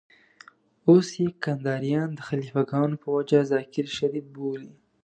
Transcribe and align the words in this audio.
اوس 0.89 1.07
يې 1.21 1.27
کنداريان 1.43 2.09
د 2.15 2.19
خليفه 2.27 2.61
ګانو 2.71 2.95
په 3.03 3.07
وجه 3.17 3.39
ذاکر 3.51 3.85
شريف 3.97 4.25
بولي. 4.35 4.71